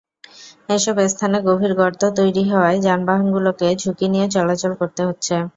[0.69, 5.35] এসব স্থানে গভীর গর্ত তৈরি হওয়ায় যানবাহনগুলোকে ঝুঁকি নিয়ে চলাচল করতে হচ্ছে।